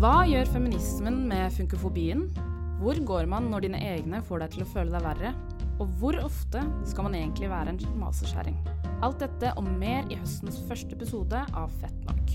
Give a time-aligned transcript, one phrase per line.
[0.00, 2.22] Hva gjør feminismen med funkofobien?
[2.80, 5.32] Hvor går man når dine egne får deg til å føle deg verre?
[5.76, 8.56] Og hvor ofte skal man egentlig være en maseskjæring?
[9.04, 12.32] Alt dette og mer i høstens første episode av Fett nok.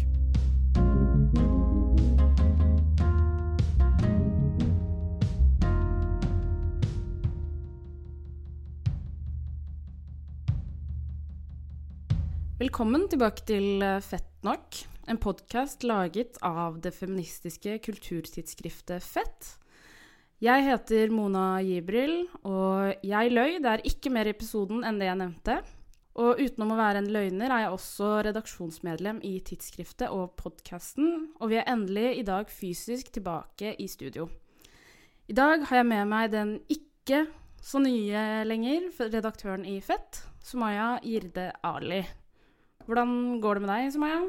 [12.61, 19.51] Velkommen tilbake til Fett nok, en podkast laget av det feministiske kulturtidsskriftet Fett.
[20.41, 23.59] Jeg heter Mona Jibril, og jeg løy.
[23.61, 25.59] Det er ikke mer i episoden enn det jeg nevnte.
[26.15, 31.51] Og utenom å være en løgner er jeg også redaksjonsmedlem i tidsskriftet og podkasten, og
[31.51, 34.29] vi er endelig i dag fysisk tilbake i studio.
[35.27, 37.25] I dag har jeg med meg den ikke
[37.61, 42.05] så nye lenger, redaktøren i Fett, Sumaya Girde Ali.
[42.85, 44.19] Hvordan går det med deg, Sumaya?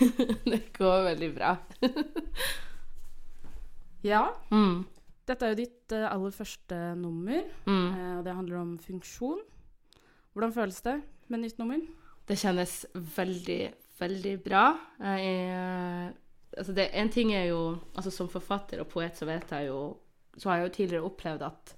[0.52, 1.54] det går veldig bra.
[4.02, 4.84] Ja, Mm.
[5.28, 7.88] dette er jo ditt eh, aller første nummer, Mm.
[7.94, 9.38] eh, og det handler om funksjon.
[10.34, 11.78] Hvordan føles det med nytt nummer?
[12.26, 14.64] Det kjennes veldig, veldig bra.
[14.98, 16.12] Jeg er,
[16.58, 19.96] altså det, en ting er jo altså Som forfatter og poet så vet jeg jo
[20.38, 21.76] Så har jeg jo tidligere opplevd at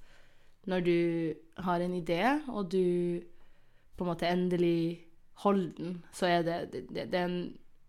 [0.67, 3.21] når du har en idé, og du
[3.97, 5.04] på en måte endelig
[5.43, 7.43] holder den, så er det, det, det er en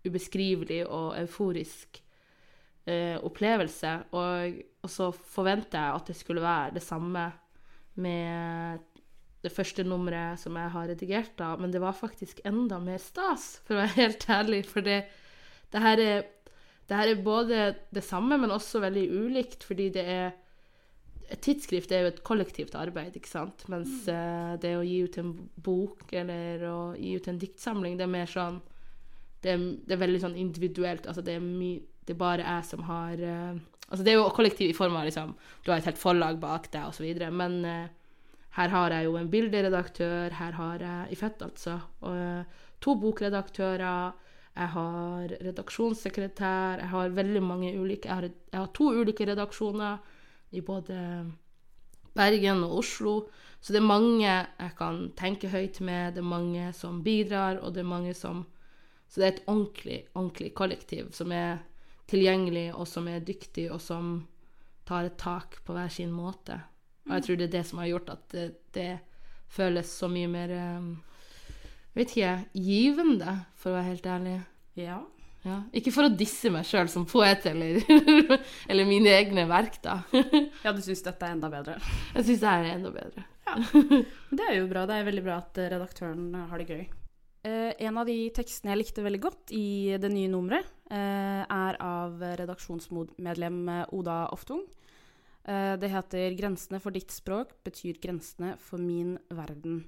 [0.05, 2.01] ubeskrivelig og euforisk
[2.89, 3.93] eh, opplevelse.
[4.17, 7.25] Og, og så forventer jeg at det skulle være det samme
[7.95, 8.83] med
[9.45, 13.59] det første nummeret som jeg har redigert, da, men det var faktisk enda mer stas,
[13.66, 14.63] for å være helt ærlig.
[14.69, 15.03] For det,
[15.73, 16.23] det, her, er,
[16.89, 20.33] det her er både det samme, men også veldig ulikt, fordi det er
[21.34, 23.66] Et tidsskrift er jo et kollektivt arbeid, ikke sant?
[23.72, 25.31] Mens eh, det å gi ut en
[25.66, 28.62] bok eller å gi ut en diktsamling, det er mer sånn
[29.42, 31.08] Det er, det er veldig sånn individuelt.
[31.08, 33.58] Altså, det er my, Det er bare jeg som har uh,
[33.90, 36.72] Altså, det er jo kollektiv i form av liksom Du har et helt forlag bak
[36.74, 37.06] deg, osv.
[37.31, 37.88] men uh,
[38.56, 42.96] her har jeg jo en bilderedaktør, her har jeg i Fett, altså, og uh, to
[43.02, 44.14] bokredaktører,
[44.56, 49.97] jeg har redaksjonssekretær, jeg har veldig mange ulike Jeg har, jeg har to ulike redaksjoner
[50.55, 50.97] i både
[52.16, 53.16] Bergen og Oslo,
[53.59, 57.73] så det er mange jeg kan tenke høyt med, det er mange som bidrar, og
[57.75, 58.45] det er mange som
[59.07, 61.59] Så det er et ordentlig, ordentlig kollektiv som er
[62.09, 64.27] tilgjengelig, og som er dyktig, og som
[64.85, 66.57] tar et tak på hver sin måte.
[67.05, 68.99] Og jeg tror det er det som har gjort at det, det
[69.47, 70.89] føles så mye mer eh,
[71.93, 74.39] Jeg vet ikke givende, for å være helt ærlig.
[74.75, 74.97] Ja.
[75.45, 75.59] Ja.
[75.78, 77.78] Ikke for å disse meg sjøl som poet eller,
[78.72, 80.00] eller mine egne verk, da.
[80.66, 81.78] ja, du syns dette er enda bedre?
[82.16, 83.25] Jeg syns det er enda bedre.
[83.45, 84.05] Men
[84.39, 84.85] det er jo bra.
[84.89, 86.85] Det er veldig bra at redaktøren har det gøy.
[87.45, 91.78] Eh, en av de tekstene jeg likte veldig godt i det nye nummeret, eh, er
[91.84, 94.63] av redaksjonsmedlem eh, Oda Oftung.
[95.45, 99.84] Eh, det heter 'Grensene for ditt språk betyr grensene for min verden'.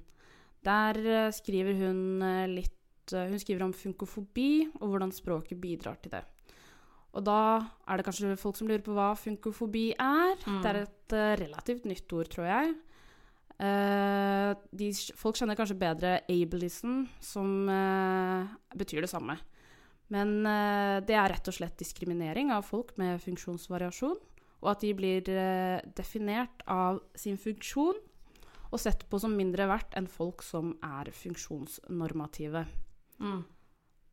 [0.62, 2.18] Der skriver hun
[2.54, 2.77] litt
[3.14, 6.24] Hun skriver om funkofobi og hvordan språket bidrar til det.
[7.16, 7.40] Og da
[7.88, 10.34] er det kanskje folk som lurer på hva funkofobi er.
[10.44, 10.60] Mm.
[10.62, 12.74] Det er et uh, relativt nytt ord, tror jeg.
[13.58, 18.44] Uh, de, folk kjenner kanskje bedre ableism, som uh,
[18.76, 19.38] betyr det samme.
[20.12, 24.16] Men eh, det er rett og slett diskriminering av folk med funksjonsvariasjon,
[24.58, 28.00] og at de blir eh, definert av sin funksjon
[28.68, 32.64] og sett på som mindre verdt enn folk som er funksjonsnormative.
[33.18, 33.42] Mm.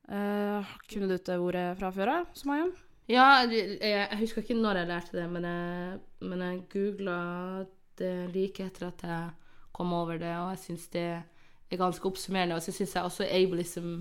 [0.05, 2.67] Eh, kunne du det ordet fra før av, Sumaya?
[3.09, 7.17] Ja, jeg, jeg husker ikke når jeg lærte det, men jeg, men jeg googla
[7.99, 9.27] det like etter at jeg
[9.75, 12.57] kom over det, og jeg syns det er ganske oppsummerende.
[12.57, 13.91] Og så syns jeg også ableism,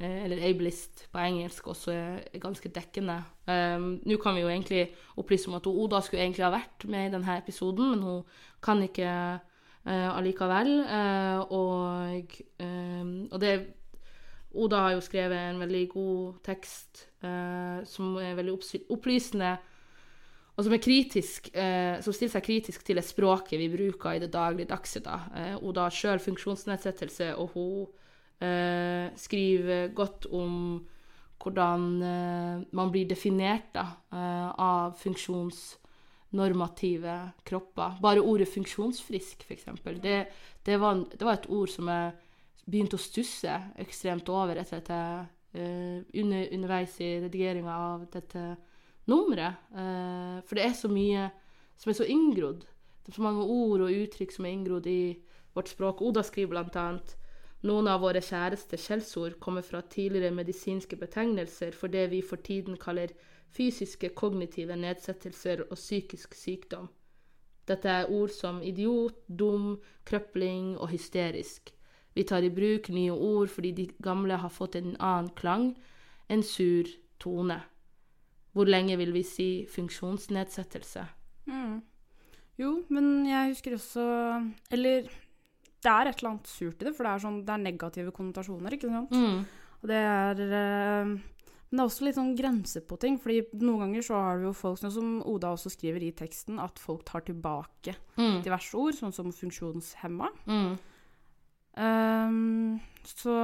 [0.00, 3.18] eh, eller ableist på engelsk, også er, er ganske dekkende.
[3.48, 4.86] Um, Nå kan vi jo egentlig
[5.20, 8.22] opplyse om at Oda skulle egentlig ha vært med i denne episoden, men hun
[8.62, 10.72] kan ikke uh, allikevel.
[10.86, 13.54] Uh, og, um, og det
[14.58, 18.54] Oda har jo skrevet en veldig god tekst eh, som er veldig
[18.90, 19.52] opplysende,
[20.56, 24.22] og som er kritisk, eh, som stiller seg kritisk til det språket vi bruker i
[24.22, 25.00] det dagligdagse.
[25.06, 25.16] Da.
[25.38, 27.86] Eh, Oda har sjøl funksjonsnedsettelse, og hun
[28.42, 30.86] eh, skriver godt om
[31.40, 37.90] hvordan eh, man blir definert da, eh, av funksjonsnormative kropper.
[38.02, 39.64] Bare ordet 'funksjonsfrisk', f.eks.
[40.02, 40.26] Det,
[40.66, 42.12] det, var, det var et ord som jeg
[42.66, 44.98] begynte å stusse ekstremt over etter dette
[45.56, 48.44] eh, under, underveis i redigeringa av dette
[49.10, 49.70] nummeret.
[49.74, 51.30] Uh, for det er så mye
[51.80, 52.66] som er så inngrodd.
[53.00, 55.02] Det er så mange ord og uttrykk som er inngrodd i
[55.56, 56.02] vårt språk.
[56.04, 57.16] Oda skriver annet
[57.66, 62.78] noen av våre kjæreste skjellsord kommer fra tidligere medisinske betegnelser for det vi for tiden
[62.80, 63.12] kaller
[63.52, 66.88] fysiske, kognitive nedsettelser og psykisk sykdom.
[67.68, 69.74] Dette er ord som idiot, dum,
[70.08, 71.74] krøpling og hysterisk.
[72.20, 75.70] Vi tar i bruk nye ord fordi de gamle har fått en annen klang,
[76.28, 76.84] en sur
[77.22, 77.56] tone.
[78.52, 81.06] Hvor lenge vil vi si funksjonsnedsettelse?
[81.48, 81.80] Mm.
[82.60, 84.02] Jo, men jeg husker også
[84.70, 85.06] Eller
[85.80, 88.12] det er et eller annet surt i det, for det er, sånn, det er negative
[88.12, 89.14] konnotasjoner, ikke sant?
[89.16, 89.38] Mm.
[89.80, 93.86] Og det er eh, Men det er også litt sånn grenser på ting, fordi noen
[93.86, 97.06] ganger så har du jo folk, sånn som Oda også skriver i teksten, at folk
[97.08, 98.42] tar tilbake Mm.
[98.44, 100.28] diverse ord, sånn som funksjonshemma.
[100.50, 100.74] Mm.
[101.80, 103.34] Ehm, så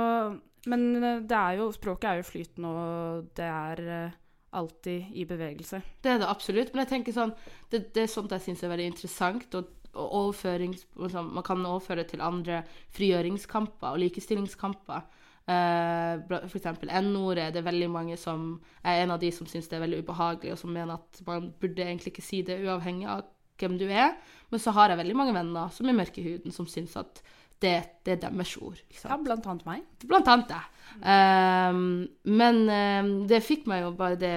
[0.66, 4.16] Men eh, det er jo Språket er jo flytende, og det er eh,
[4.56, 5.82] alltid i bevegelse.
[6.02, 6.72] Det er det absolutt.
[6.72, 7.34] Men jeg tenker sånn,
[7.70, 9.54] det, det er sånt jeg syns er veldig interessant.
[9.54, 12.62] Og, liksom, man kan overføre til andre
[12.96, 15.06] frigjøringskamper og likestillingskamper.
[15.46, 16.48] Uh, F.eks.
[16.50, 17.52] for eksempel N-ordet.
[17.54, 20.56] Det er veldig mange som er en av de som syns det er veldig ubehagelig,
[20.56, 23.28] og som mener at man burde egentlig ikke si det uavhengig av
[23.60, 24.16] hvem du er.
[24.50, 27.22] Men så har jeg veldig mange venner som er mørke i huden, som syns at
[27.62, 28.80] det, det er deres ord.
[28.92, 29.84] Ja, blant annet meg.
[30.04, 30.62] Blant annet det.
[31.00, 34.34] Um, men um, det fikk meg jo bare det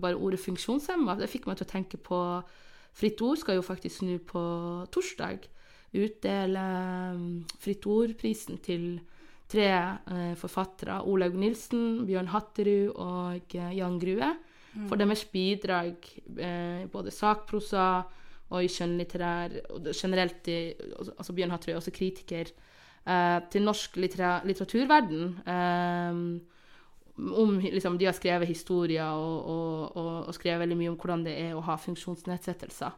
[0.00, 1.18] bare ordet funksjonshemma.
[1.20, 2.18] Det fikk meg til å tenke på
[2.96, 4.42] Fritt Ord skal jo faktisk nå på
[4.92, 5.46] torsdag
[5.96, 6.64] utdele
[7.16, 7.26] um,
[7.60, 8.86] Fritt Ord-prisen til
[9.52, 9.68] tre
[10.08, 11.02] uh, forfattere.
[11.08, 14.32] Olaug Nilsen, Bjørn Hatterud og eh, Jan Grue.
[14.88, 16.00] For deres bidrag,
[16.38, 18.06] uh, både sakprosa
[18.52, 20.60] og i skjønnlitterær og Generelt i,
[21.16, 25.38] altså Bjørn Hatterud er også kritiker eh, til norsk littera litteraturverden.
[25.46, 26.22] eh,
[27.12, 31.24] om, liksom, de har skrevet historier og, og, og, og skrevet veldig mye om hvordan
[31.26, 32.94] det er å ha funksjonsnedsettelser.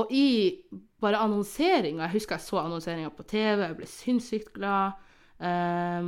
[0.00, 0.56] Og i
[1.02, 4.98] bare annonseringa Jeg husker jeg så annonseringa på TV, jeg ble sinnssykt glad.
[5.42, 6.02] eh,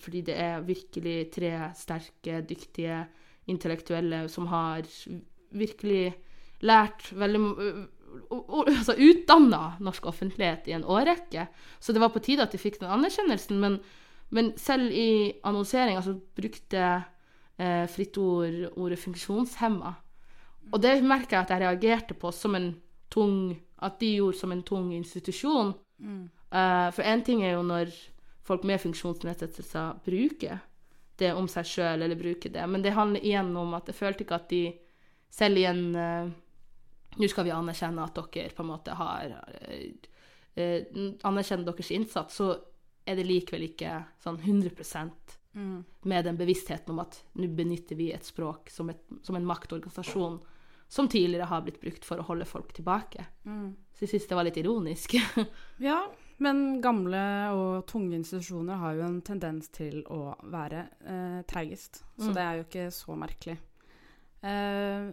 [0.00, 3.04] fordi det er virkelig tre sterke, dyktige
[3.46, 4.86] intellektuelle som har
[5.52, 6.14] virkelig
[6.64, 7.40] lært veldig
[8.30, 11.46] altså utdanna norsk offentlighet i en årrekke.
[11.80, 13.60] Så det var på tide at de fikk den anerkjennelsen.
[13.60, 13.78] Men,
[14.34, 16.84] men selv i annonseringa så brukte
[17.56, 19.94] eh, Fritt Ord ordet 'funksjonshemma'.
[20.72, 22.74] Og det merker jeg at jeg reagerte på som en
[23.10, 25.74] tung At de gjorde som en tung institusjon.
[26.54, 27.90] Eh, for én ting er jo når
[28.46, 30.62] folk med funksjonsnedsettelser bruker
[31.18, 34.24] det om seg sjøl, eller bruker det, men det handler igjen om at jeg følte
[34.24, 34.62] ikke at de
[35.30, 36.32] selv i en eh,
[37.18, 39.34] Nå skal vi anerkjenne at dere på en måte har
[39.68, 39.92] eh,
[40.56, 40.84] eh,
[41.24, 42.48] Anerkjenne deres innsats, så
[43.06, 45.10] er det likevel ikke sånn 100%
[45.54, 50.40] med den bevisstheten om at nå benytter vi et språk som, et, som en maktorganisasjon
[50.90, 53.22] som tidligere har blitt brukt for å holde folk tilbake.
[53.94, 55.14] Så jeg syns det var litt ironisk.
[55.78, 56.00] Ja,
[56.42, 57.20] men gamle
[57.54, 62.02] og tunge institusjoner har jo en tendens til å være eh, treigest.
[62.18, 62.34] Så Mm.
[62.34, 63.56] det er jo ikke så merkelig.
[64.42, 65.12] Eh,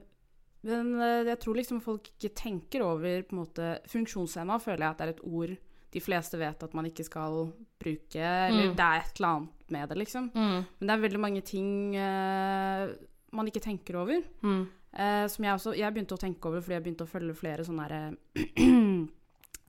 [0.64, 4.92] men eh, jeg tror liksom folk ikke tenker over på en måte Funksjonshemma føler jeg
[4.92, 5.56] at det er et ord
[5.92, 7.50] de fleste vet at man ikke skal
[7.82, 8.22] bruke.
[8.22, 8.76] Eller Mm.
[8.78, 10.30] det er et eller annet med det, liksom.
[10.34, 10.62] Mm.
[10.80, 12.94] Men det er veldig mange ting uh,
[13.36, 14.22] man ikke tenker over.
[14.42, 14.62] Mm.
[14.94, 17.64] Uh, som jeg også Jeg begynte å tenke over fordi jeg begynte å følge flere
[17.68, 18.16] sånne her,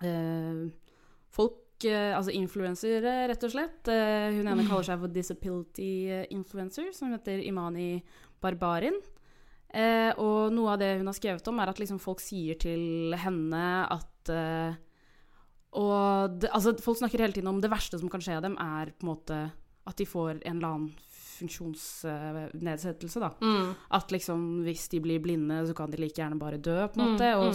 [0.02, 0.70] uh,
[1.36, 3.88] Folk Altså influensere, rett og slett.
[3.90, 7.96] Hun ene kaller seg for disability influencer, som heter Imani
[8.38, 9.00] Barbarin.
[9.72, 13.14] Eh, og noe av det hun har skrevet om, er at liksom folk sier til
[13.16, 14.74] henne at eh,
[15.80, 18.90] og det, altså, folk snakker hele tiden om det verste som kan skje dem, er
[18.92, 19.38] på en måte
[19.88, 20.92] at de får en eller annen
[21.42, 23.30] funksjonsnedsettelse, da.
[23.40, 23.72] Mm.
[23.96, 27.06] At liksom hvis de blir blinde, så kan de like gjerne bare dø, på en
[27.06, 27.30] Mm, måte.
[27.32, 27.40] Mm.
[27.40, 27.52] Og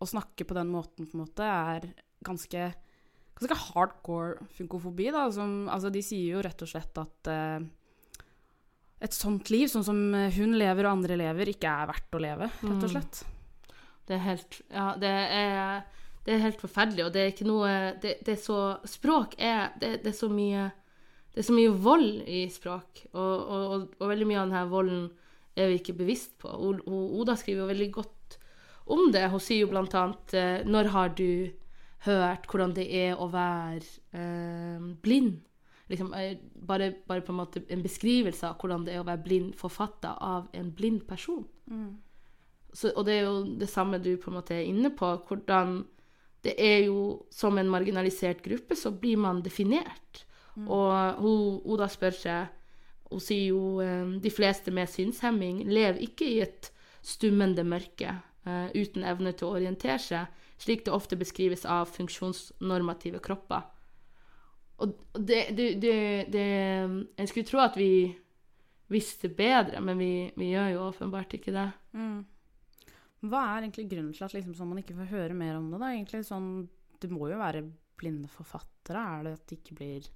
[0.00, 1.90] å snakke på den måten, på en måte, er
[2.24, 2.74] ganske
[3.38, 5.28] Ganske hardcore funkofobi, da.
[5.30, 7.60] Som, altså, de sier jo rett og slett at eh,
[9.00, 9.98] et sånt liv, sånn som
[10.34, 12.90] hun lever og andre lever, ikke er verdt å leve, rett og Mm.
[12.96, 13.24] slett.
[14.08, 15.84] Det er helt Ja, det er,
[16.24, 17.68] det er helt forferdelig, og det er ikke noe
[18.00, 20.70] Det, det er så Språk er det, det er så mye
[21.34, 24.68] Det er så mye vold i språk, og, og, og, og veldig mye av denne
[24.72, 25.10] volden
[25.58, 26.48] er vi ikke bevisst på.
[26.48, 28.38] Oda skriver jo veldig godt
[28.86, 29.28] om det.
[29.30, 31.50] Hun sier jo blant annet eh, Når har du
[32.06, 33.82] hørt hvordan det er å være
[34.14, 35.40] eh, blind?
[35.88, 39.24] Liksom, eh, bare, bare på en måte en beskrivelse av hvordan det er å være
[39.24, 41.46] blind, forfatta av en blind person.
[42.72, 45.08] Så, og det er jo det samme du på en måte er inne på.
[45.28, 45.80] Hvordan
[46.44, 50.24] det er jo som en marginalisert gruppe, så blir man definert.
[50.66, 52.54] Og hun, Oda spør seg
[53.08, 56.66] Hun sier jo eh, de fleste med synshemming lever ikke i et
[57.00, 58.10] stummende mørke
[58.44, 60.26] eh, uten evne til å orientere seg,
[60.60, 63.64] slik det ofte beskrives av funksjonsnormative kropper.
[64.78, 65.98] Og det, det, det,
[66.30, 66.46] det
[67.18, 67.92] Jeg skulle tro at vi
[68.88, 71.66] visste bedre, men vi, vi gjør jo åpenbart ikke det.
[71.92, 72.20] Mm.
[73.28, 75.80] Hva er egentlig grunnen til at liksom, sånn, man ikke får høre mer om det?
[75.82, 75.90] da?
[75.92, 76.52] Egentlig, sånn,
[77.02, 77.64] det må jo være
[77.98, 79.02] blinde forfattere.
[79.02, 80.08] Er det at det ikke blir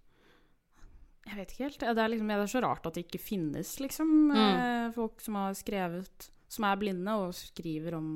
[1.27, 1.83] Jeg vet ikke helt.
[1.83, 4.95] Det er, liksom, det er så rart at det ikke finnes liksom, mm.
[4.97, 8.15] folk som har skrevet Som er blinde, og skriver om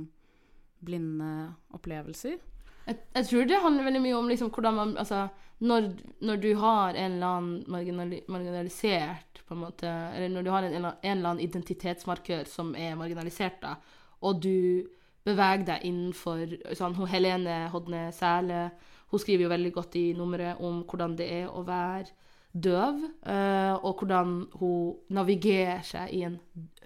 [0.86, 1.30] blinde
[1.74, 2.38] opplevelser.
[2.86, 5.26] Jeg, jeg tror det handler veldig mye om liksom, hvordan man Altså,
[5.58, 5.88] når,
[6.20, 10.66] når du har en eller annen marginali marginalisert på en måte, Eller når du har
[10.66, 13.76] en, en eller annen identitetsmarkør som er marginalisert, da,
[14.20, 14.86] og du
[15.26, 18.68] beveger deg innenfor sånn, Helene Hodne Sæle
[19.10, 22.10] hun skriver jo veldig godt i nummeret om hvordan det er å være
[22.56, 26.38] døv, eh, og hvordan hun navigerer seg i en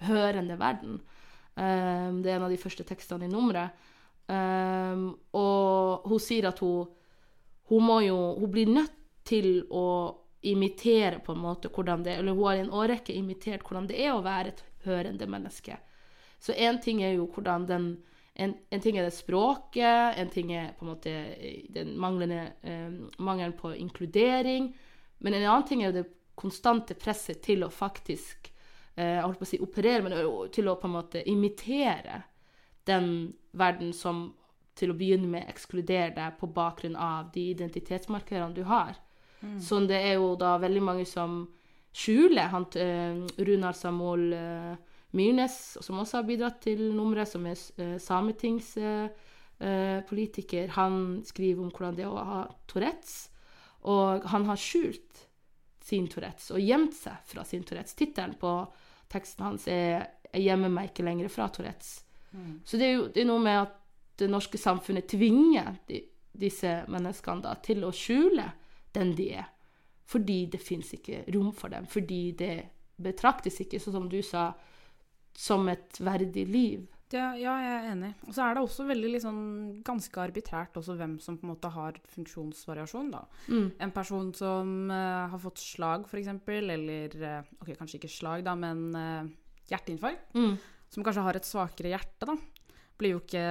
[0.05, 0.99] hørende verden.
[1.55, 3.71] Eh, det er en av de første tekstene i nummeret.
[4.31, 6.87] Eh, og hun sier at hun,
[7.71, 8.93] hun må jo Hun blir nødt
[9.27, 13.65] til å imitere på en måte hvordan det Eller hun har i en årrekke imitert
[13.65, 15.75] hvordan det er å være et hørende menneske.
[16.41, 17.91] Så én ting er jo hvordan den
[18.33, 21.11] en, en, ting er det språket, en ting er på en måte
[21.69, 24.69] den manglende um, mangelen på inkludering.
[25.19, 26.05] Men en annen ting er det
[26.39, 28.47] konstante presset til å faktisk
[28.95, 30.15] uh, jeg holdt på å si operere, men
[30.55, 32.21] til å på en måte imitere
[32.89, 34.33] den verden som
[34.77, 38.93] til å begynne med ekskluderer deg på bakgrunn av de identitetsmarkørene du har.
[39.41, 39.59] Mm.
[39.61, 41.47] Så det er jo da veldig mange som
[41.91, 44.75] skjuler han, uh, Runar Samol uh,
[45.17, 50.93] Myrnes, som også har bidratt til nummeret, som er uh, sametingspolitiker, uh, han
[51.27, 53.15] skriver om hvordan det er å ha Tourettes.
[53.91, 55.13] Og han har skjult
[55.81, 57.95] sin Tourettes og gjemt seg fra sin Tourettes.
[57.97, 58.65] Tittelen på
[59.11, 62.03] teksten hans er 'Jeg gjemmer meg ikke lenger fra Tourettes'.
[62.31, 62.59] Mm.
[62.65, 63.77] Så det er jo det er noe med at
[64.21, 68.47] det norske samfunnet tvinger de, disse menneskene da, til å skjule
[68.95, 69.49] den de er.
[70.11, 71.87] Fordi det fins ikke rom for dem.
[71.89, 72.55] Fordi det
[73.01, 74.51] betraktes ikke, sånn som du sa,
[75.37, 76.89] som et verdig liv.
[77.11, 78.11] Ja, ja, jeg er enig.
[78.27, 79.37] Og så er det også veldig liksom,
[79.87, 83.11] ganske arbitrært også hvem som på en måte har funksjonsvariasjon.
[83.11, 83.23] da.
[83.51, 83.67] Mm.
[83.83, 88.55] En person som uh, har fått slag, f.eks., eller uh, ok, kanskje ikke slag, da,
[88.59, 89.27] men uh,
[89.71, 90.55] hjerteinfarkt, mm.
[90.91, 92.35] Som kanskje har et svakere hjerte, da,
[92.99, 93.43] blir jo ikke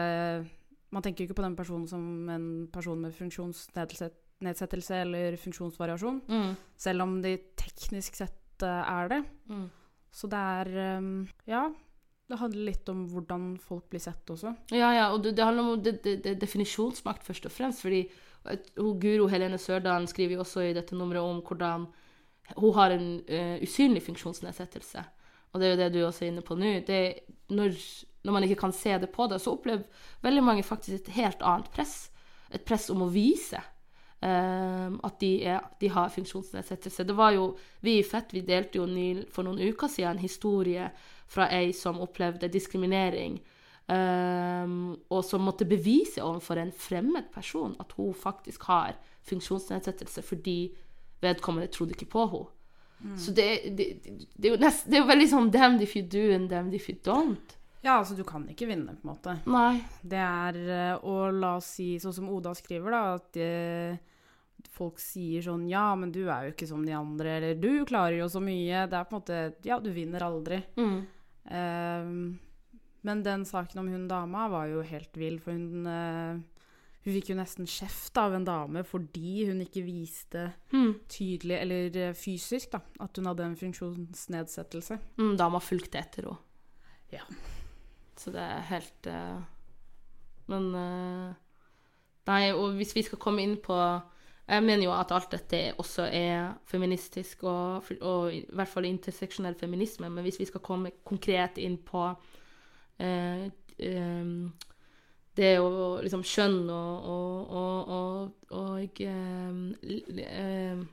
[0.90, 6.56] Man tenker jo ikke på den personen som en person med funksjonsnedsettelse eller funksjonsvariasjon, mm.
[6.74, 9.20] selv om de teknisk sett er det.
[9.46, 9.68] Mm.
[10.10, 11.68] Så det er um, Ja.
[12.30, 14.52] Det handler litt om hvordan folk blir sett også.
[14.70, 17.82] Ja, ja, og det, det handler om det, det, definisjonsmakt, først og fremst.
[17.82, 18.04] fordi
[18.76, 21.88] Guro Helene Sørdalen skriver jo også i dette nummeret om hvordan
[22.56, 25.02] hun har en uh, usynlig funksjonsnedsettelse.
[25.50, 26.76] Og det er jo det du også er inne på nå.
[27.50, 27.74] Når,
[28.22, 31.42] når, man ikke kan se det på det, så opplever veldig mange faktisk et helt
[31.42, 32.10] annet press.
[32.54, 33.60] Et press om å vise
[34.20, 37.06] Um, at de, er, de, har funksjonsnedsettelse.
[37.08, 40.20] Det var jo, Vi i Fett vi delte jo ny, for noen uker siden en
[40.20, 40.90] historie
[41.24, 43.38] fra ei som opplevde diskriminering,
[43.88, 48.98] um, og som måtte bevise overfor en fremmed person at hun faktisk har
[49.30, 50.58] funksjonsnedsettelse fordi
[51.24, 52.52] vedkommende trodde ikke på henne.
[53.00, 53.16] Mm.
[53.18, 56.04] Så det, det, det, er jo nest, det er jo veldig sånn damned if you
[56.04, 57.56] do and damned if you don't.
[57.80, 59.38] Ja, altså du kan ikke vinne, på en måte.
[59.48, 59.80] Nei.
[60.04, 60.58] Det er
[61.00, 64.00] å Og la oss si, sånn som Oda skriver, da, at det,
[64.76, 68.18] folk sier sånn Ja, men du er jo ikke som de andre, eller du klarer
[68.18, 68.84] jo så mye.
[68.90, 70.60] Det er på en måte Ja, du vinner aldri.
[70.76, 71.00] Mm.
[71.50, 72.38] Um,
[73.00, 76.40] men den saken om hun dama var jo helt vill, for hun uh,
[77.00, 80.90] Hun fikk jo nesten kjeft av en dame fordi hun ikke viste mm.
[81.08, 84.98] tydelig, eller uh, fysisk, da, at hun hadde en funksjonsnedsettelse.
[85.20, 86.40] Mm, dama fulgte etter henne.
[87.10, 87.24] Ja.
[88.20, 89.40] Så det er helt uh,
[90.52, 90.68] Men
[92.28, 93.74] Nei, og hvis vi skal komme inn på
[94.50, 99.54] jeg mener jo at alt dette også er feministisk, og, og i hvert fall interseksjonell
[99.58, 100.10] feminisme.
[100.10, 103.44] Men hvis vi skal komme konkret inn på uh,
[103.78, 104.24] eh,
[105.40, 110.88] det å liksom skjønn og, og, og, og eh, eh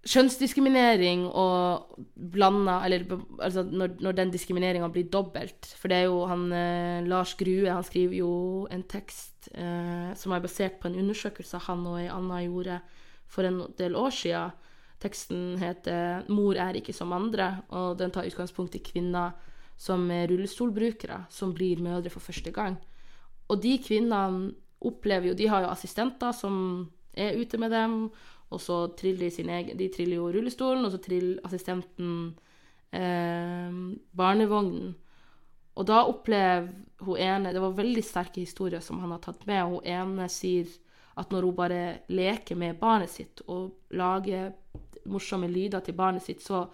[0.00, 1.98] Kjønnsdiskriminering og
[2.32, 3.02] blanda Eller
[3.36, 5.74] altså når, når den diskrimineringa blir dobbelt.
[5.76, 8.30] For det er jo han eh, Lars Grue, han skriver jo
[8.72, 12.80] en tekst eh, som er basert på en undersøkelse han og ei anna gjorde
[13.28, 14.46] for en del år sia.
[15.00, 19.36] Teksten heter 'Mor er ikke som andre', og den tar utgangspunkt i kvinner
[19.80, 22.76] som er rullestolbrukere, som blir mødre for første gang.
[23.48, 28.10] Og de kvinnene opplever jo De har jo assistenter som er ute med dem,
[28.50, 32.36] og så triller de sin egen De triller jo rullestolen, og så triller assistenten
[32.92, 33.80] eh,
[34.16, 34.94] barnevognen.
[35.80, 36.68] Og da opplever
[37.00, 39.64] hun ene Det var veldig sterke historier som han har tatt med.
[39.64, 40.68] Hun ene sier
[41.16, 41.82] at når hun bare
[42.12, 44.52] leker med barnet sitt og lager
[45.10, 46.66] morsomme lyder til barnet sitt, så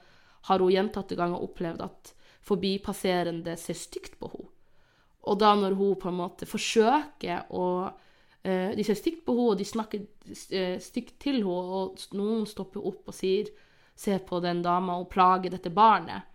[0.46, 2.15] har hun gjentatte ganger opplevd at
[2.46, 4.52] forbipasserende ser stygt på henne.
[5.26, 7.66] Og da når hun på en måte forsøker å
[8.46, 10.04] eh, De ser stygt på henne, og de snakker
[10.54, 13.50] eh, stygt til henne, og noen stopper opp og sier
[13.96, 16.28] Se på den dama og plager dette barnet.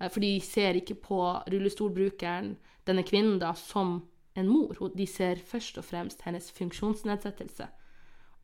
[0.00, 4.00] Eh, for de ser ikke på rullestolbrukeren, denne kvinnen, da, som
[4.34, 4.76] en mor.
[4.92, 7.68] De ser først og fremst hennes funksjonsnedsettelse.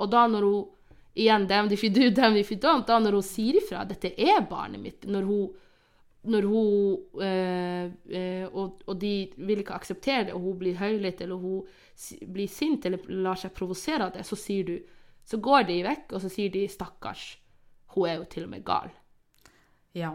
[0.01, 0.69] Og da når hun
[1.19, 2.07] igjen, if you do,
[2.39, 5.51] if you don't, da når hun sier ifra 'dette er barnet mitt', når hun
[6.23, 11.21] når hun øh, øh, og, og, de vil ikke akseptere det, og hun blir høylytt,
[11.21, 11.63] eller hun
[12.33, 14.79] blir sint eller lar seg provosere av det, så sier du
[15.31, 17.39] Så går de vekk, og så sier de 'stakkars'.
[17.95, 18.91] Hun er jo til og med gal.
[19.95, 20.11] Ja.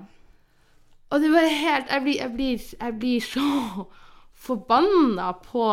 [1.09, 3.85] Og det er bare helt Jeg blir, jeg blir, jeg blir så
[4.33, 5.65] forbanna på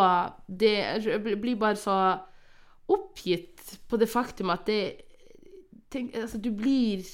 [0.49, 2.19] det Jeg blir bare så
[2.89, 5.03] oppgitt på det faktum at det
[5.91, 7.05] tenk, altså, Du blir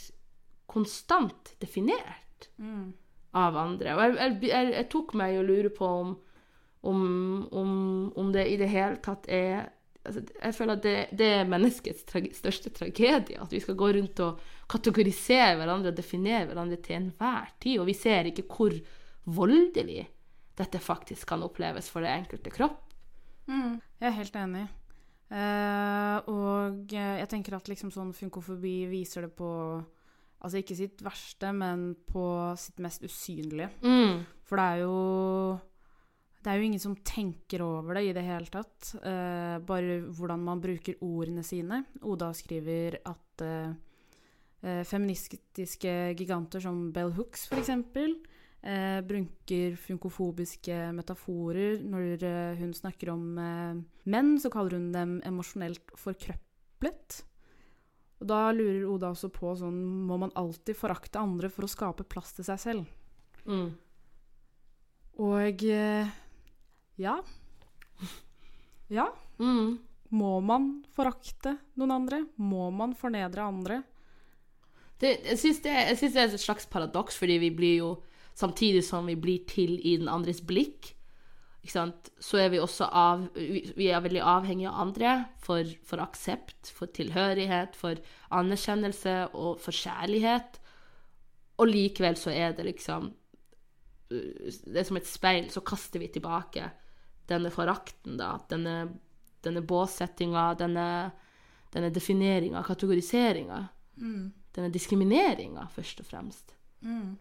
[0.67, 2.51] konstant definert.
[2.57, 2.93] Mm
[3.37, 3.95] av andre.
[3.95, 6.15] Og jeg, jeg, jeg tok meg i å lure på om,
[6.89, 7.03] om,
[7.53, 7.73] om,
[8.17, 9.69] om, det i det hele tatt er
[10.07, 13.41] altså, Jeg føler at det, det er menneskets trage, største tragedie.
[13.41, 17.83] At vi skal gå rundt og kategorisere hverandre og definere hverandre til enhver tid.
[17.83, 18.77] Og vi ser ikke hvor
[19.29, 20.07] voldelig
[20.59, 22.81] dette faktisk kan oppleves for det enkelte kropp.
[23.49, 24.67] Mm, jeg er helt enig.
[25.29, 29.51] Uh, og jeg tenker at liksom sånn funkofobi viser det på
[30.39, 32.23] Altså ikke sitt verste, men på
[32.61, 33.73] sitt mest usynlige.
[33.83, 34.23] Mm.
[34.47, 35.59] For det er jo
[36.39, 38.93] Det er jo ingen som tenker over det i det hele tatt.
[39.03, 41.83] Uh, bare hvordan man bruker ordene sine.
[42.07, 43.75] Oda skriver at uh,
[44.87, 51.83] feministiske giganter som Bell Hooks, f.eks., uh, bruker funkofobiske metaforer.
[51.83, 52.25] Når
[52.63, 53.27] hun snakker om
[54.07, 57.25] menn, så kaller hun dem emosjonelt forkrøplet.
[58.19, 59.77] Og da lurer Oda også på sånn
[60.09, 62.89] Må man alltid forakte andre for å skape plass til seg selv?
[63.47, 63.69] Mm.
[65.23, 66.17] Og eh,
[67.01, 67.19] ja.
[68.89, 69.11] Ja.
[69.37, 69.77] Mm.
[70.17, 72.23] Må man forakte noen andre?
[72.41, 73.83] Må man fornedre andre?
[74.99, 77.91] Det, jeg syns det, det, er et slags paradoks, fordi vi blir jo
[78.39, 80.93] Samtidig som vi blir til i den andres blikk,
[81.67, 86.91] så er vi også av, vi er veldig avhengige av andre for, for, aksept, for
[86.95, 87.99] tilhørighet, for
[88.31, 90.61] anerkjennelse og for kjærlighet.
[91.59, 93.11] Og likevel så er det liksom
[94.09, 96.71] Det er som et speil, så kaster vi tilbake
[97.29, 98.39] denne forakten, da.
[98.49, 98.89] Denne,
[99.45, 100.87] denne båssettinga, denne,
[101.75, 103.59] denne defineringa, kategoriseringa.
[104.01, 104.31] Mm.
[104.57, 106.55] Denne diskrimineringa, først og fremst.
[106.81, 107.19] Mm.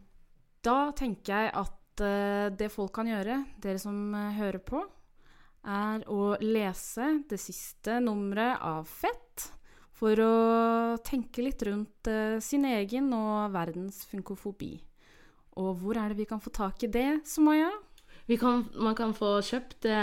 [0.64, 4.82] Da tenker jeg at uh, det folk kan gjøre, dere som uh, hører på,
[5.68, 9.50] er å lese det siste nummeret av Fett
[9.98, 10.34] for å
[11.06, 14.76] tenke litt rundt uh, sin egen og verdens funkofobi.
[15.58, 17.72] Og hvor er det vi kan få tak i det, Sumaya?
[18.38, 20.00] Kan, man kan få kjøpt det,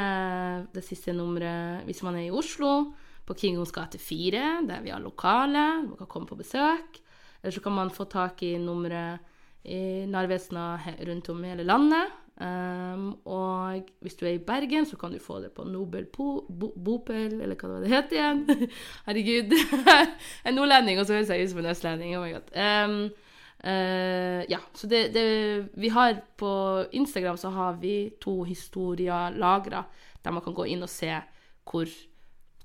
[0.72, 5.00] det, siste nummeret hvis man er i Oslo, på Kingos gate 4, der vi har
[5.00, 5.84] lokale.
[5.84, 6.98] Man kan komme på besøk.
[7.40, 9.20] Eller så kan man få tak i nummeret
[9.64, 10.60] i Narvesen
[11.08, 12.12] rundt om i hele landet.
[12.34, 16.42] Um, og hvis du er i Bergen, så kan du få det på Nobel po,
[16.50, 18.70] bo, Bopel, eller hva det heter igjen.
[19.06, 19.54] Herregud.
[20.46, 22.16] en nordlending, og så høres jeg ut som en østlending.
[22.18, 22.50] Oh my god.
[22.58, 22.96] Um,
[23.62, 25.26] uh, ja, så det, det,
[25.78, 26.50] Vi har på
[26.92, 29.84] Instagram så har vi to historier lagra
[30.24, 31.12] der man kan gå inn og se
[31.68, 31.88] hvor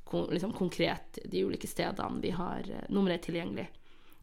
[0.07, 3.69] kon, liksom, konkret de ulike stedene vi har uh, nummeret tilgjengelig.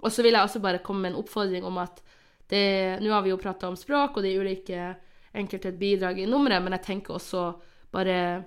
[0.02, 2.02] Og så vil jeg også bare komme med en oppfordring om at
[2.52, 4.90] nå har vi jo prata om språk og de ulike
[5.36, 7.46] enkelte bidrag i nummeret, men jeg tenker også
[7.92, 8.44] bare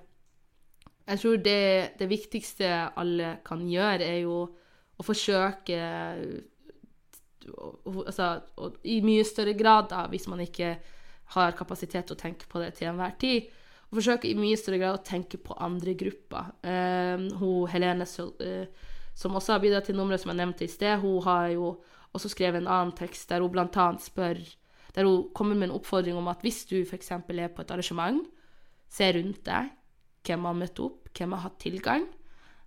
[1.10, 4.44] Jeg tror det, det viktigste alle kan gjøre, er jo
[5.00, 5.80] å forsøke
[8.06, 8.28] altså,
[8.84, 10.76] I mye større grad, da, hvis man ikke
[11.36, 13.50] har kapasitet til å tenke på det til enhver tid.
[13.90, 16.52] Og forsøke i mye større grad å tenke på andre grupper.
[16.62, 21.00] Um, hun Helene, uh, som også har bidratt til nummeret som jeg nevnte i sted,
[21.02, 21.74] hun har jo
[22.14, 23.90] og så skrev en annen tekst der hun bl.a.
[24.02, 24.40] spør
[24.96, 27.12] Der hun kommer med en oppfordring om at hvis du f.eks.
[27.12, 28.24] er på et arrangement,
[28.90, 29.70] se rundt deg
[30.26, 32.08] hvem har møtt opp, hvem har hatt tilgang.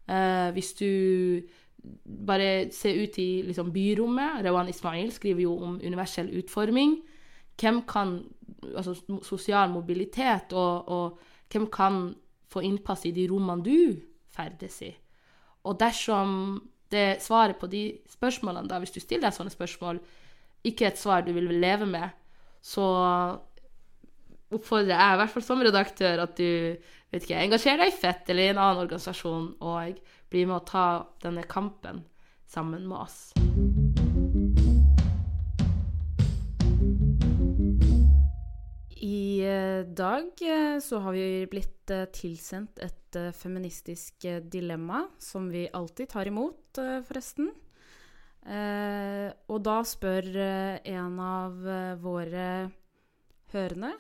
[0.09, 1.43] Uh, hvis du
[2.27, 7.01] bare ser ut i liksom, byrommet Rewan Ismail skriver jo om universell utforming.
[7.61, 8.23] Hvem kan
[8.63, 8.95] Altså
[9.27, 11.19] sosial mobilitet, og, og
[11.51, 12.15] hvem kan
[12.47, 13.97] få innpass i de rommene du
[14.31, 14.91] ferdes i?
[15.67, 16.61] Og dersom
[16.93, 20.01] det svaret på de spørsmålene, da, hvis du stiller deg sånne spørsmål,
[20.69, 22.13] ikke et svar du vil leve med,
[22.63, 22.87] så
[24.53, 26.49] oppfordrer jeg, i hvert fall som redaktør, at du
[27.13, 30.03] vet ikke, engasjerer deg i Fett eller i en annen organisasjon og
[30.33, 30.87] blir med å ta
[31.25, 32.05] denne kampen
[32.53, 33.42] sammen med oss.
[39.03, 45.67] Dag eh, så har vi blitt eh, tilsendt et eh, feministisk eh, dilemma, som vi
[45.73, 47.51] alltid tar imot, eh, forresten.
[48.47, 52.47] Eh, og da spør eh, en av eh, våre
[53.53, 53.93] hørende,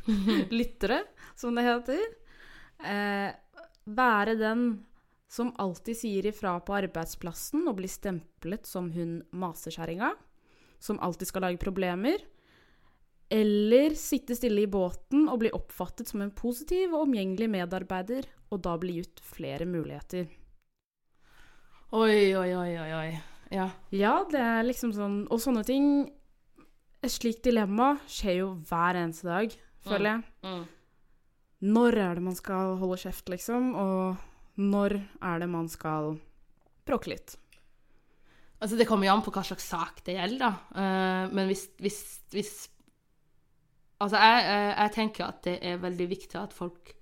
[0.58, 1.02] lyttere,
[1.34, 2.06] som det heter,
[2.86, 3.34] eh,
[3.86, 4.64] være den
[5.26, 10.14] som alltid sier ifra på arbeidsplassen og blir stemplet som hun masekjerringa,
[10.78, 12.22] som alltid skal lage problemer,
[13.32, 18.62] eller sitte stille i båten og bli oppfattet som en positiv og omgjengelig medarbeider, og
[18.62, 20.28] da bli gitt flere muligheter.
[21.96, 23.08] Oi, oi, oi, oi, oi.
[23.50, 23.70] Ja.
[23.94, 25.84] Ja, det er liksom sånn Og sånne ting
[26.98, 29.52] Et slikt dilemma skjer jo hver eneste dag,
[29.86, 30.24] føler jeg.
[30.42, 30.64] Mm.
[31.76, 33.68] Når er det man skal holde kjeft, liksom?
[33.78, 36.16] Og når er det man skal
[36.88, 37.36] bråke litt?
[38.58, 40.50] Altså, det kommer jo an på hva slags sak det gjelder, da.
[40.74, 42.00] Uh, men hvis, hvis,
[42.32, 42.54] hvis
[44.02, 46.92] Altså, jeg, jeg, jeg tenker at det er veldig viktig at folk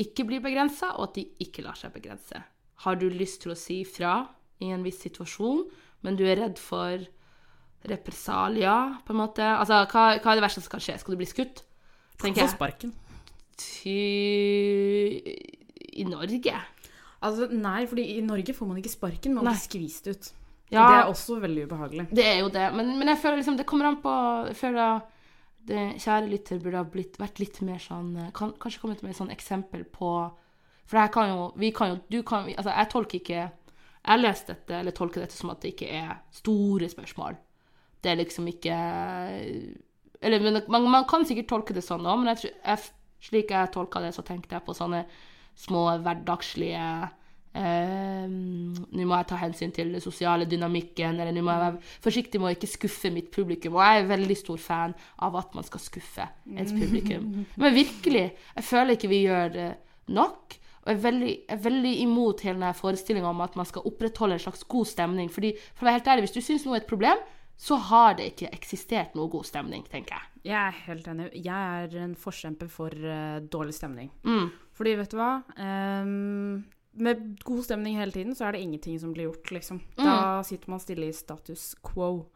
[0.00, 2.40] ikke blir begrensa, og at de ikke lar seg begrense.
[2.84, 4.22] Har du lyst til å si fra
[4.62, 5.66] i en viss situasjon,
[6.02, 7.04] men du er redd for
[7.88, 10.98] represalier, på en måte Altså, hva, hva er det verste som kan skje?
[11.02, 11.64] Skal du bli skutt?
[12.22, 12.52] Tenker jeg.
[12.54, 12.92] sparken.
[13.58, 13.98] Ty...
[15.92, 16.54] I Norge?
[17.22, 20.30] Altså, nei, fordi i Norge får man ikke sparken, man blir skvist ut.
[20.72, 20.86] Ja.
[20.86, 22.06] Det er også veldig ubehagelig.
[22.16, 24.12] Det er jo det, men, men jeg føler liksom det kommer an på
[24.48, 25.02] Jeg føler
[25.68, 29.12] det kjære lytter burde ha blitt, vært litt mer sånn eh, kan, Kanskje kommet med
[29.12, 30.10] et sånn eksempel på
[30.90, 34.54] For her kan jo Vi kan jo Du kan Altså, jeg tolker ikke Jeg leser
[34.54, 37.36] dette, eller tolker dette som at det ikke er store spørsmål.
[38.02, 38.78] Det er liksom ikke
[40.22, 42.90] Eller man, man kan sikkert tolke det sånn òg, men jeg, jeg,
[43.22, 45.04] slik jeg tolka det, så tenkte jeg på sånne
[45.58, 46.82] små hverdagslige
[47.54, 48.34] eh,
[48.92, 52.40] Nå må jeg ta hensyn til den sosiale dynamikken, eller nå må jeg være forsiktig
[52.40, 53.78] med å ikke skuffe mitt publikum.
[53.78, 57.30] Og jeg er veldig stor fan av at man skal skuffe ens publikum.
[57.60, 58.26] Men virkelig,
[58.56, 59.70] jeg føler ikke vi gjør det
[60.12, 60.58] nok.
[60.82, 63.86] Og jeg er veldig, jeg er veldig imot hele denne forestillinga om at man skal
[63.86, 65.30] opprettholde en slags god stemning.
[65.30, 67.22] Fordi, for å være helt ærlig, hvis du syns noe er et problem,
[67.62, 70.28] så har det ikke eksistert noe god stemning, tenker jeg.
[70.50, 71.28] Jeg er helt enig.
[71.38, 74.10] Jeg er en forkjemper for uh, dårlig stemning.
[74.26, 74.48] Mm.
[74.74, 75.32] Fordi, vet du hva?
[75.62, 79.80] Ehm, med god stemning hele tiden, så er det ingenting som blir gjort, liksom.
[79.96, 82.26] Da sitter man stille i status quo.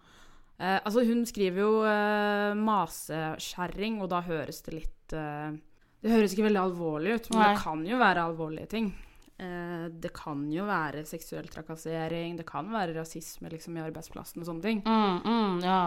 [0.58, 5.58] Eh, altså, hun skriver jo eh, masekjerring, og da høres det litt eh,
[6.00, 7.50] Det høres ikke veldig alvorlig ut, men Nei.
[7.52, 8.88] det kan jo være alvorlige ting.
[9.36, 14.48] Eh, det kan jo være seksuell trakassering, det kan være rasisme liksom, i arbeidsplassen og
[14.48, 14.80] sånne ting.
[14.86, 15.80] Mm, mm, ja.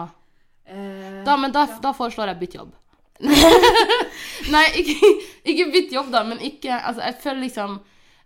[0.70, 2.76] Eh, Da, men da, da foreslår jeg bytt jobb.
[4.54, 5.08] Nei, ikke,
[5.50, 7.74] ikke bytt jobb, da, men ikke Altså, jeg føler liksom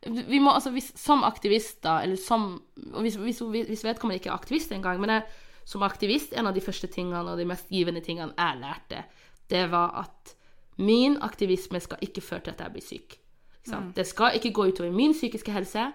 [0.04, 4.72] Vi må altså hvis, Som aktivister, eller som hvis, hvis, hvis vedkommende ikke er aktivist
[4.72, 5.26] engang, men jeg,
[5.64, 9.04] som aktivist, en av de første tingene og de mest givende tingene jeg lærte,
[9.50, 10.34] det var at
[10.76, 13.18] min aktivisme skal ikke føre til at jeg blir syk.
[13.64, 13.94] Sant?
[13.96, 15.86] Det skal ikke gå utover min psykiske helse.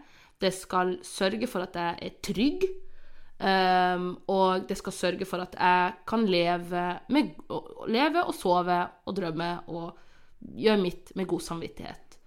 [0.41, 2.65] Det skal sørge for at jeg er trygg.
[3.39, 7.30] Um, og det skal sørge for at jeg kan leve, med,
[7.88, 9.93] leve og sove og drømme og
[10.60, 12.17] gjøre mitt med god samvittighet.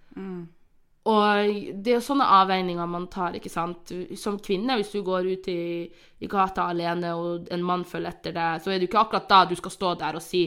[1.03, 1.49] Og
[1.83, 3.91] det er jo sånne avveininger man tar, ikke sant.
[4.15, 5.83] Som kvinne, hvis du går ut i,
[6.23, 9.25] i gata alene og en mann følger etter deg, så er det jo ikke akkurat
[9.27, 10.45] da du skal stå der og si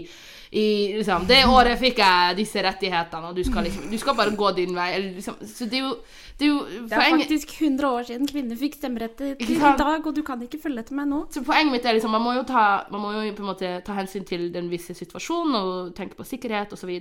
[0.57, 4.33] i, liksom, Det året fikk jeg disse rettighetene, og du skal liksom Du skal bare
[4.38, 4.87] gå din vei.
[4.97, 5.92] Eller, liksom, så det er jo,
[6.38, 10.07] det er jo Det er faktisk 100 år siden kvinner fikk stemmerett til i dag,
[10.07, 11.21] og du kan ikke følge etter meg nå.
[11.37, 13.75] Så poenget mitt er liksom, man må jo ta, man må jo på en måte
[13.85, 16.97] ta hensyn til den visse situasjonen og tenke på sikkerhet osv.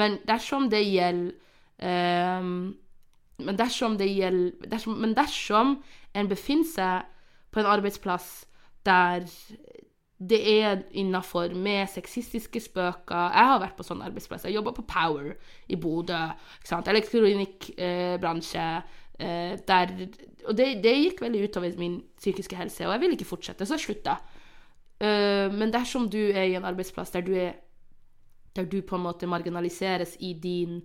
[0.00, 1.34] Men dersom det gjelder
[1.84, 2.58] ehm,
[3.38, 5.82] men dersom gjelder dersom, Men dersom
[6.14, 7.02] en befinner seg
[7.52, 8.46] på en arbeidsplass
[8.86, 9.26] der
[10.16, 14.46] det er innafor med sexistiske spøker Jeg har vært på sånn arbeidsplass.
[14.48, 15.36] Jeg jobba på Power
[15.68, 16.32] i Bodø.
[16.64, 18.82] Elektronikkbransje.
[19.18, 19.92] Eh, der,
[20.44, 23.76] og det, det gikk veldig utover min psykiske helse, og jeg ville ikke fortsette, så
[23.76, 24.16] jeg slutta.
[25.00, 27.56] Eh, men dersom du er i en arbeidsplass der du, er,
[28.56, 30.80] der du på en måte marginaliseres i din,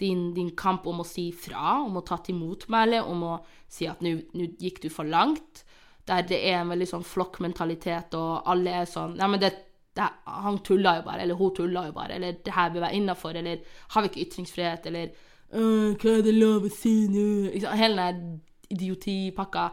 [0.00, 3.34] din, din kamp om å si fra, om å ta til motmæle, om å
[3.70, 4.16] si at nå
[4.60, 5.64] gikk du for langt,
[6.08, 9.52] der det er en veldig sånn flokkmentalitet, og alle er sånn Ja, men det,
[9.94, 12.98] det Han tulla jo bare, eller hun tulla jo bare, eller det her bør være
[12.98, 13.62] innafor, eller
[13.94, 15.12] har vi ikke ytringsfrihet, eller
[15.52, 17.52] «Øh, Hva er det lov å si nå?
[17.76, 18.40] Hele den
[18.72, 19.66] idiotipakka.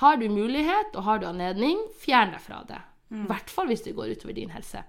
[0.00, 2.80] Har du mulighet, og har du anledning, fjern deg fra det.
[3.12, 4.80] I hvert fall hvis det går utover din helse.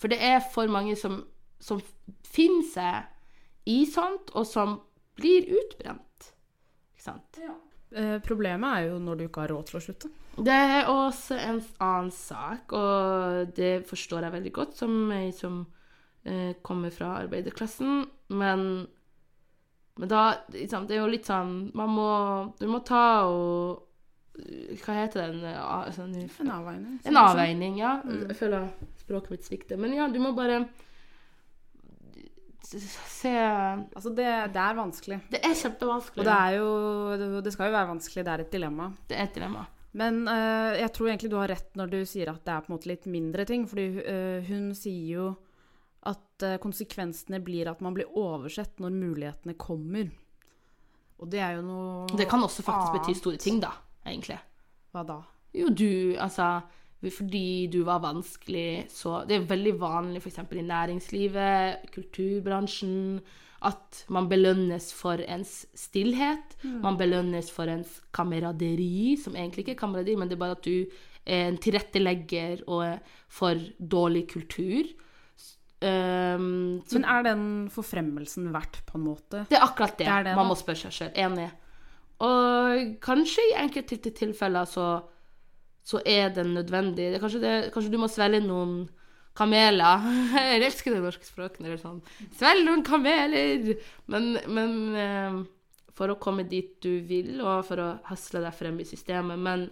[0.00, 1.20] For det er for mange som,
[1.58, 1.80] som
[2.24, 4.76] finner seg i sånt, og som
[5.18, 6.28] blir utbrent.
[6.94, 7.40] Ikke sant?
[7.90, 10.10] Eh, problemet er jo når du ikke har råd til å slutte.
[10.38, 15.64] Det er også en annen sak, og det forstår jeg veldig godt som ei som
[16.24, 18.04] eh, kommer fra arbeiderklassen,
[18.38, 18.64] men,
[19.98, 20.22] men da
[20.54, 22.08] liksom, Det er jo litt sånn Man må
[22.60, 23.86] Du må ta og
[24.84, 25.40] Hva heter den?
[25.56, 26.98] ah, Sånn, En avveining.
[27.08, 27.94] en avveining, ja.
[28.04, 28.26] Mm.
[28.28, 28.68] Jeg føler
[29.00, 29.80] språket mitt svikter.
[29.80, 30.60] Men ja, du må bare
[32.68, 35.18] se Altså, det, det er vanskelig.
[35.32, 36.20] Det er kjempevanskelig.
[36.20, 38.92] Og det er jo det- skal jo være vanskelig, det er et dilemma.
[39.08, 39.66] Det er et dilemma.
[39.98, 42.70] Men uh, jeg tror egentlig du har rett når du sier at det er på
[42.70, 43.66] en måte litt mindre ting.
[43.66, 45.28] Fordi uh, hun sier jo
[46.08, 50.12] at uh, konsekvensene blir at man blir oversett når mulighetene kommer.
[51.18, 53.72] Og det er jo noe Det kan også faktisk bety store ting, da,
[54.06, 54.38] egentlig.
[54.92, 55.22] Hva da?
[55.56, 56.60] Jo, du, altså
[56.98, 60.38] Fordi du var vanskelig, så Det er veldig vanlig f.eks.
[60.50, 63.20] i næringslivet, kulturbransjen,
[63.62, 66.56] at man belønnes for ens stillhet.
[66.64, 70.64] Man belønnes for ens kameraderi, som egentlig ikke er kameraderi, men det er bare at
[70.66, 70.86] du
[71.26, 74.86] er en tilrettelegger er for dårlig kultur.
[75.78, 79.44] Um, så Men er den forfremmelsen verdt, på en måte?
[79.50, 80.48] det er akkurat det, Det er det, man da.
[80.48, 81.12] må spørre seg sjøl.
[81.14, 81.50] Enig.
[82.18, 85.02] Og kanskje i enkelte tilfeller så,
[85.88, 87.12] så er den nødvendig.
[87.14, 88.82] Det kanskje, det, kanskje du må svelge noen
[89.38, 90.08] kameler.
[90.50, 91.62] Jeg elsker det norske språket.
[91.62, 92.02] når det er sånn
[92.36, 93.70] Svelg noen kameler!
[94.12, 95.38] Men, men eh,
[95.98, 99.40] for å komme dit du vil, og for å hasle deg frem i systemet.
[99.40, 99.68] Men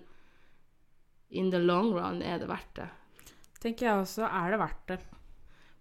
[1.37, 2.89] in the long run er det verdt det.
[3.63, 4.27] Tenker jeg også.
[4.27, 5.01] Er det verdt det?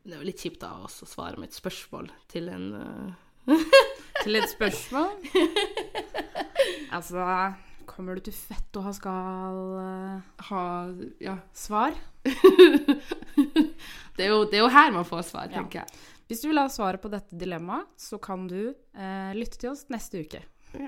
[0.02, 2.68] Men det er jo litt kjipt av oss å svare med et spørsmål til en
[2.82, 3.64] eh,
[4.26, 5.16] Til et spørsmål?
[6.98, 7.24] altså
[7.96, 10.64] Kommer du til fett og ha skal eh, ha
[11.24, 11.38] Ja.
[11.56, 11.96] svar?
[14.16, 15.58] Det er, jo, det er jo her man får svar, Ja.
[15.60, 15.88] tenker jeg.
[16.30, 19.86] Hvis du vil ha svaret på dette dilemmaet, så kan du eh, lytte til oss
[19.92, 20.40] neste uke.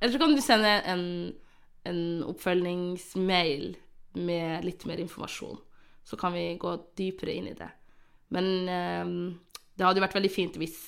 [0.00, 1.04] Eller så kan du sende en,
[1.86, 3.76] en oppfølgingsmail
[4.18, 5.60] med litt mer informasjon.
[6.04, 7.68] Så kan vi gå dypere inn i det.
[8.34, 9.06] Men eh,
[9.76, 10.80] det hadde jo vært veldig fint hvis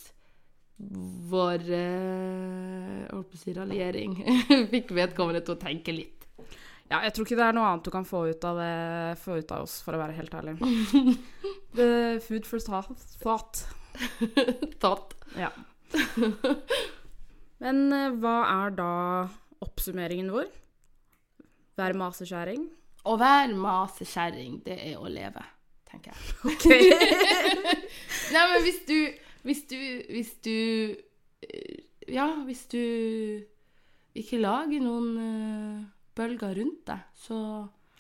[0.77, 4.17] vår eh, si raljering
[4.73, 6.27] fikk vedkommende til å tenke litt.
[6.91, 9.39] Ja, jeg tror ikke det er noe annet du kan få ut av, det, få
[9.41, 10.59] ut av oss, for å være helt ærlig.
[11.79, 11.89] The
[12.27, 13.65] food for thought.
[14.83, 15.17] thought.
[15.39, 15.51] Ja.
[17.63, 18.93] Men eh, hva er da
[19.65, 20.51] oppsummeringen vår?
[21.81, 22.69] Vær masekjerring.
[23.05, 25.43] Å være masekjerring, det er å leve,
[25.89, 26.21] tenker jeg.
[26.53, 26.69] Ok.
[28.35, 28.99] Nei, men hvis du
[29.45, 29.77] Hvis du
[30.11, 30.57] Hvis du
[31.45, 32.81] eh, Ja, hvis du
[34.15, 35.79] ikke lager noen eh,
[36.15, 37.39] bølger rundt deg, så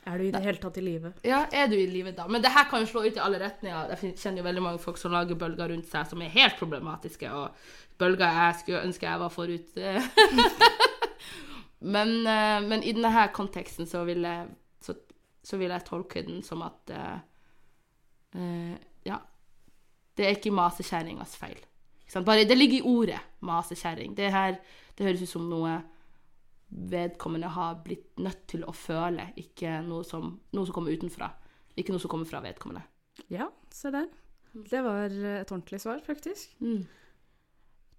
[0.06, 1.10] Er du i det hele tatt i live?
[1.26, 2.28] Ja, er du i live da?
[2.30, 3.94] Men det her kan jo slå ut i alle retninger.
[3.96, 7.32] Jeg kjenner jo veldig mange folk som lager bølger rundt seg som er helt problematiske,
[7.32, 7.56] og
[7.98, 9.80] bølger jeg skulle ønske jeg var forut.
[11.96, 14.46] men, eh, men i denne her konteksten så vil jeg,
[14.84, 14.94] så,
[15.42, 18.76] så vil jeg tolke den som at uh,
[19.08, 19.18] Ja.
[20.14, 21.58] Det er ikke masekjerringas feil.
[22.24, 24.14] Bare, det ligger i ordet masekjerring.
[24.16, 24.58] Det her
[24.94, 25.78] det høres ut som noe
[26.74, 31.30] vedkommende har blitt nødt til å føle, ikke noe som, noe som kommer utenfra.
[31.78, 32.84] Ikke noe som kommer fra vedkommende.
[33.30, 34.06] Ja, se der.
[34.54, 36.54] Det var eh, et ordentlig svar, faktisk.
[36.62, 36.84] Mm.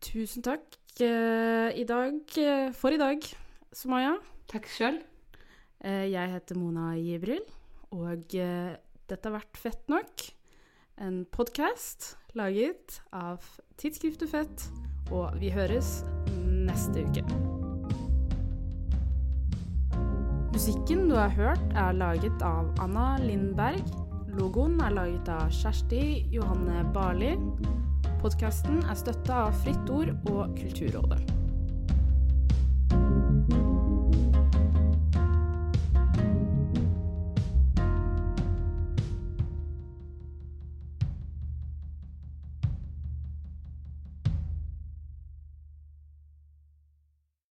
[0.06, 3.28] Tusen takk eh, i dag, eh, for i dag,
[3.76, 4.16] Sumaya.
[4.52, 5.02] Takk sjøl.
[5.86, 7.44] Jeg heter Mona Jibril,
[7.94, 10.24] og dette har vært Fett nok.
[10.96, 13.44] En podkast laget av
[13.76, 14.62] tidsskriftet Fett,
[15.12, 15.90] og vi høres
[16.40, 17.24] neste uke.
[20.56, 23.84] Musikken du har hørt, er laget av Anna Lindberg.
[24.40, 27.36] Logoen er laget av Kjersti Johanne Barli.
[28.24, 31.35] Podkasten er støtta av Fritt Ord og Kulturrådet.